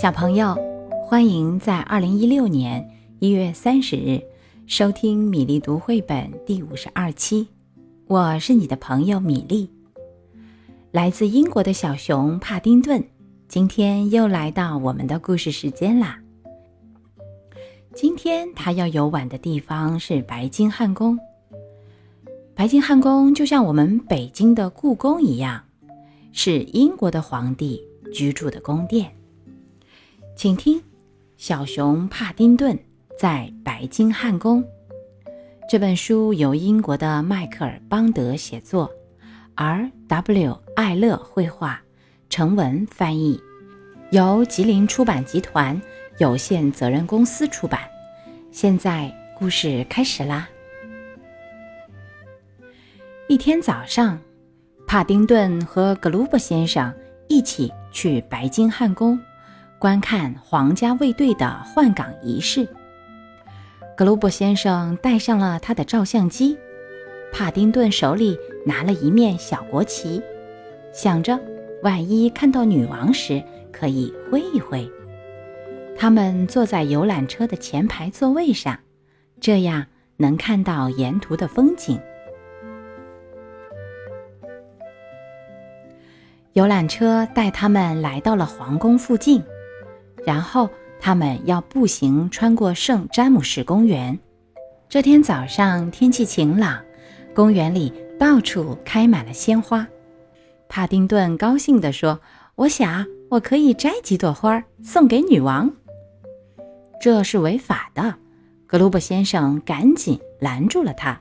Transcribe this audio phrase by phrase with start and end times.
[0.00, 0.56] 小朋友，
[1.04, 4.18] 欢迎在二零一六年一月三十日
[4.66, 7.46] 收听米粒读绘本第五十二期。
[8.06, 9.70] 我是你的朋友米粒。
[10.90, 13.04] 来自英国的小熊帕丁顿，
[13.46, 16.18] 今天又来到我们的故事时间啦。
[17.92, 21.18] 今天他要游玩的地方是白金汉宫。
[22.54, 25.62] 白金汉宫就像我们北京的故宫一样，
[26.32, 29.12] 是英国的皇帝居住的宫殿。
[30.40, 30.78] 请听
[31.36, 32.74] 《小熊帕丁顿
[33.18, 34.64] 在白金汉宫》
[35.68, 38.90] 这本书由英国的迈克尔·邦德写作
[39.54, 40.58] ，R.W.
[40.74, 41.82] 艾勒绘画，
[42.30, 43.38] 成文翻译，
[44.12, 45.78] 由吉林出版集团
[46.16, 47.82] 有限责任公司出版。
[48.50, 50.48] 现在故事开始啦！
[53.28, 54.18] 一天早上，
[54.86, 56.90] 帕丁顿和格鲁伯先生
[57.28, 59.20] 一起去白金汉宫。
[59.80, 62.68] 观看皇家卫队的换岗仪式，
[63.96, 66.54] 格鲁伯先生带上了他的照相机，
[67.32, 70.22] 帕丁顿手里拿了一面小国旗，
[70.92, 71.40] 想着
[71.82, 74.86] 万一看到女王时可以挥一挥。
[75.96, 78.78] 他们坐在游览车的前排座位上，
[79.40, 79.86] 这样
[80.18, 81.98] 能看到沿途的风景。
[86.52, 89.42] 游览车带他们来到了皇宫附近。
[90.26, 90.68] 然后
[91.00, 94.18] 他们要步行穿过圣詹姆士公园。
[94.88, 96.82] 这天早上天气晴朗，
[97.34, 99.86] 公园里到处开满了鲜花。
[100.68, 102.20] 帕丁顿高兴地说
[102.56, 105.72] ：“我想我可以摘几朵花送给女王。”
[107.00, 108.14] 这是违法的，
[108.66, 111.18] 格鲁伯先生赶紧拦住了他。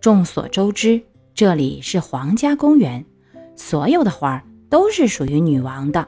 [0.00, 1.00] 众所周知，
[1.34, 3.04] 这里是皇家公园，
[3.56, 6.06] 所有的花都是属于女王的。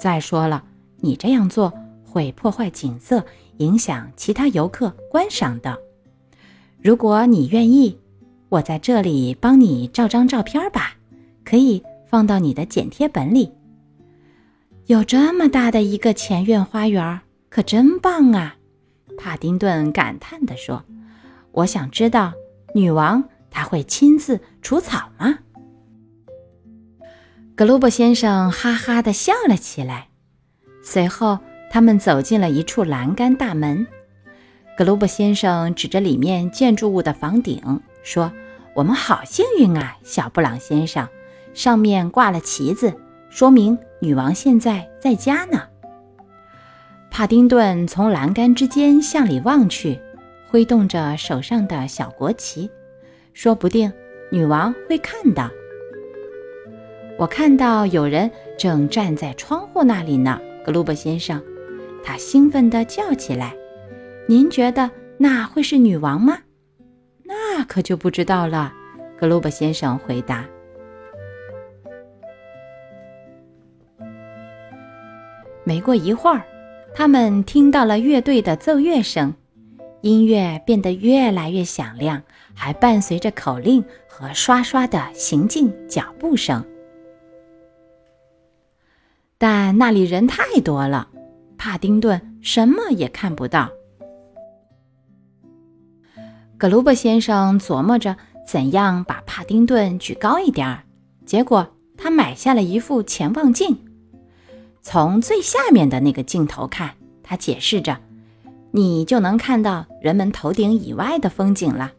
[0.00, 0.64] 再说了。
[1.00, 1.72] 你这样做
[2.04, 3.24] 会破坏景色，
[3.58, 5.78] 影响其他游客观赏的。
[6.82, 7.98] 如果你愿意，
[8.48, 10.94] 我在这里帮你照张照片吧，
[11.44, 13.52] 可以放到你的剪贴本里。
[14.86, 18.56] 有这么大的一个前院花园，可真棒啊！
[19.16, 20.82] 帕丁顿感叹地说
[21.52, 22.32] ：“我想知道，
[22.74, 25.38] 女王她会亲自除草吗？”
[27.54, 30.09] 格鲁伯先生哈哈地笑了起来。
[30.90, 31.38] 随后，
[31.70, 33.86] 他们走进了一处栏杆大门。
[34.76, 38.32] 格鲁伯先生指着里面建筑物的房顶说
[38.74, 41.06] ：“我们好幸运啊，小布朗先生，
[41.54, 42.92] 上面挂了旗子，
[43.28, 45.62] 说明女王现在在家呢。”
[47.08, 49.96] 帕丁顿从栏杆之间向里望去，
[50.48, 52.68] 挥动着手上的小国旗，
[53.32, 53.92] 说不定
[54.32, 55.48] 女王会看到。
[57.16, 58.28] 我看到有人
[58.58, 60.40] 正站在窗户那里呢。
[60.70, 61.42] 格鲁伯先生，
[62.04, 63.52] 他兴奋地叫起来
[64.28, 64.88] ：“您觉得
[65.18, 66.38] 那会是女王吗
[67.26, 68.72] ？”“那可就不知道了。”
[69.18, 70.44] 格鲁伯先生回答。
[75.64, 76.44] 没过一会儿，
[76.94, 79.34] 他们听到了乐队的奏乐声，
[80.02, 82.22] 音乐变得越来越响亮，
[82.54, 86.64] 还伴随着口令和刷刷的行进脚步声。
[89.42, 91.08] 但那里人太多了，
[91.56, 93.70] 帕丁顿什么也看不到。
[96.58, 98.14] 格鲁伯先生琢磨着
[98.46, 100.84] 怎样把帕丁顿举高一点儿，
[101.24, 103.74] 结果他买下了一副潜望镜。
[104.82, 106.90] 从最下面的那个镜头看，
[107.22, 107.96] 他解释着，
[108.72, 111.92] 你就能看到人们头顶以外的风景了。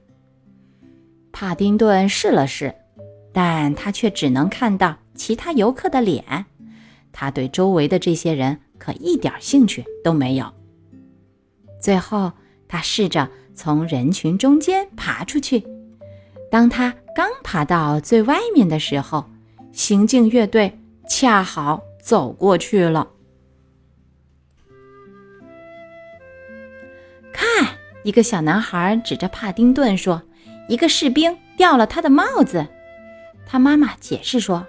[1.31, 2.75] 帕丁顿试了试，
[3.33, 6.45] 但他却只能看到其他游客的脸。
[7.11, 10.45] 他对周围的这些人可一点兴趣都没有。
[11.79, 12.31] 最后，
[12.67, 15.63] 他试着从人群中间爬出去。
[16.49, 19.25] 当他刚爬到最外面的时候，
[19.71, 20.79] 行进乐队
[21.09, 23.07] 恰好走过去了。
[27.33, 27.67] 看，
[28.03, 30.21] 一个小男孩指着帕丁顿说
[30.67, 32.67] ：“一个士兵掉了他的帽子。”
[33.47, 34.65] 他妈妈解释说：“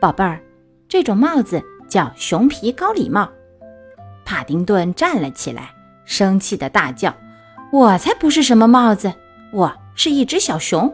[0.00, 0.40] 宝贝儿，
[0.88, 1.62] 这种帽子。”
[1.94, 3.30] 叫熊皮高礼帽，
[4.24, 5.72] 帕丁顿站了起来，
[6.04, 7.14] 生气的大叫
[7.70, 9.14] ：“我才不是什么帽子，
[9.52, 10.92] 我是一只小熊。”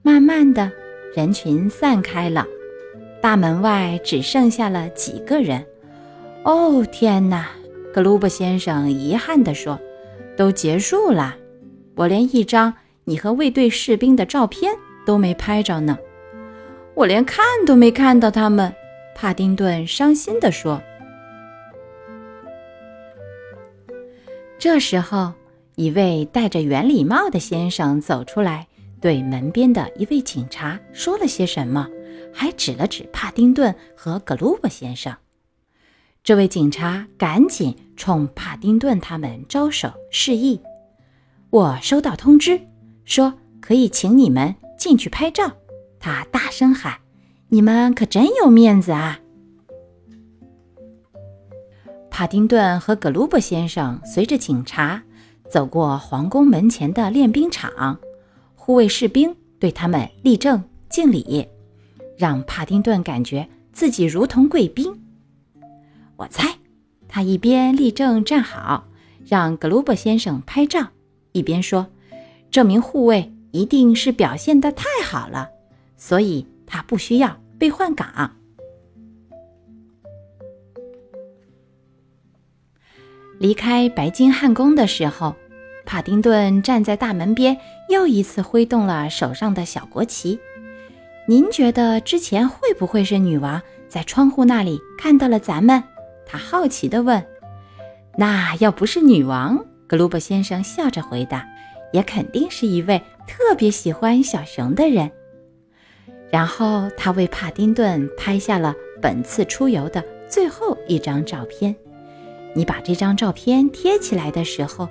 [0.00, 0.72] 慢慢的，
[1.14, 2.46] 人群散开了，
[3.20, 5.62] 大门外只剩下了几个人。
[6.44, 7.50] 哦，天哪！
[7.92, 9.78] 格鲁伯先生遗憾地说
[10.34, 11.36] ：“都结束了，
[11.94, 12.72] 我连一张
[13.04, 14.72] 你和卫队士兵的照片
[15.04, 15.98] 都没拍着呢，
[16.94, 18.72] 我连看都没看到他们。”
[19.16, 20.80] 帕丁顿伤心地说。
[24.58, 25.32] 这时候，
[25.74, 28.68] 一位戴着圆礼帽的先生走出来，
[29.00, 31.88] 对门边的一位警察说了些什么，
[32.30, 35.16] 还指了指帕丁顿和格鲁伯先生。
[36.22, 40.60] 这位警察赶紧冲帕丁顿他们招手示意，
[41.48, 42.60] 我收到通知，
[43.06, 43.32] 说
[43.62, 45.50] 可以请你们进去拍照。
[45.98, 47.05] 他大声喊。
[47.48, 49.20] 你们可真有面子啊！”
[52.10, 55.02] 帕丁顿和格鲁伯先生随着警察
[55.50, 57.98] 走过皇宫门前的练兵场，
[58.54, 61.46] 护卫士兵对他们立正敬礼，
[62.16, 65.02] 让帕丁顿感觉自己如同贵宾。
[66.16, 66.56] 我猜，
[67.06, 68.88] 他一边立正站好，
[69.26, 70.88] 让格鲁伯先生拍照，
[71.32, 71.86] 一边说
[72.50, 75.50] ：“这名护卫一定是表现得太好了，
[75.98, 78.36] 所以他不需要被换岗。”
[83.38, 85.36] 离开白金汉宫的时候，
[85.84, 87.56] 帕丁顿站在大门边，
[87.90, 90.38] 又一次挥动了手上的小国旗。
[91.28, 95.82] 您觉得之前会不会是女王在窗户那里看到了咱们？
[96.24, 97.22] 他好奇地问。
[98.16, 101.46] 那要不是女王，格鲁伯先生笑着回答，
[101.92, 105.12] 也肯定是一位特别喜欢小熊的人。
[106.30, 111.74] 然后他为帕丁顿拍下了本次出游的最后一张照片。
[112.54, 114.88] 你把这张照片贴起来的时候，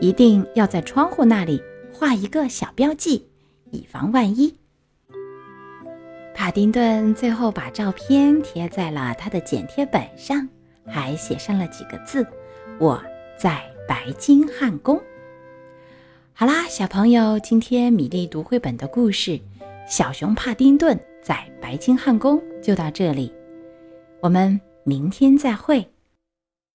[0.00, 1.62] 一定要在窗户那里
[1.92, 3.26] 画一个小标记，
[3.70, 4.54] 以防万一。
[6.34, 10.48] 帕丁顿最后把照片贴在了他的剪贴本上，
[10.86, 12.26] 还写上了几个字
[12.80, 13.00] ：“我
[13.38, 15.00] 在白金汉宫。”
[16.32, 19.32] 好啦，小朋友，今天米粒读绘本的故事
[19.92, 23.30] 《小熊帕丁顿在白金汉宫》就到这里，
[24.22, 25.86] 我们明天再会。